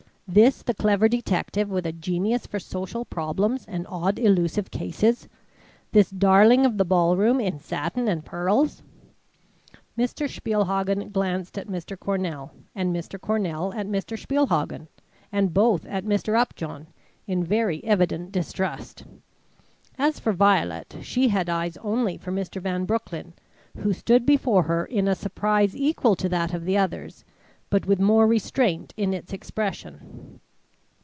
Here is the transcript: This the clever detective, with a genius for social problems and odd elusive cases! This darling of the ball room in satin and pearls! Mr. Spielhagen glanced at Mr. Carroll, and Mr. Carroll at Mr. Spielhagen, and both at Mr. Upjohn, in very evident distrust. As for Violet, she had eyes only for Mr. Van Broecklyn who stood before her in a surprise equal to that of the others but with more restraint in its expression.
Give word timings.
This 0.27 0.63
the 0.63 0.73
clever 0.73 1.09
detective, 1.09 1.69
with 1.69 1.85
a 1.85 1.91
genius 1.91 2.47
for 2.47 2.57
social 2.57 3.03
problems 3.03 3.65
and 3.67 3.85
odd 3.89 4.17
elusive 4.17 4.71
cases! 4.71 5.27
This 5.91 6.09
darling 6.09 6.65
of 6.65 6.77
the 6.77 6.85
ball 6.85 7.17
room 7.17 7.41
in 7.41 7.59
satin 7.59 8.07
and 8.07 8.23
pearls! 8.23 8.81
Mr. 9.97 10.29
Spielhagen 10.29 11.11
glanced 11.11 11.57
at 11.57 11.67
Mr. 11.67 11.99
Carroll, 11.99 12.51
and 12.73 12.95
Mr. 12.95 13.21
Carroll 13.21 13.73
at 13.73 13.87
Mr. 13.87 14.17
Spielhagen, 14.17 14.87
and 15.33 15.53
both 15.53 15.85
at 15.85 16.05
Mr. 16.05 16.39
Upjohn, 16.39 16.87
in 17.27 17.43
very 17.43 17.83
evident 17.83 18.31
distrust. 18.31 19.03
As 19.97 20.21
for 20.21 20.31
Violet, 20.31 20.95
she 21.01 21.27
had 21.27 21.49
eyes 21.49 21.75
only 21.81 22.15
for 22.17 22.31
Mr. 22.31 22.61
Van 22.61 22.85
Broecklyn 22.85 23.33
who 23.75 23.91
stood 23.91 24.25
before 24.25 24.63
her 24.63 24.85
in 24.85 25.09
a 25.09 25.13
surprise 25.13 25.75
equal 25.75 26.15
to 26.15 26.29
that 26.29 26.53
of 26.53 26.63
the 26.63 26.77
others 26.77 27.25
but 27.69 27.85
with 27.85 28.01
more 28.01 28.27
restraint 28.27 28.93
in 28.97 29.13
its 29.13 29.31
expression. 29.31 30.41